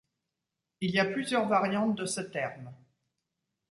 [0.79, 2.73] Il y a plusieurs variantes de ce terme.